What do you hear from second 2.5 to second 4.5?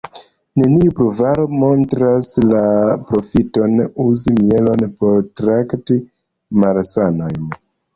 la profiton uzi